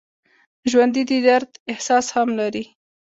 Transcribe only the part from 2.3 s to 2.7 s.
لري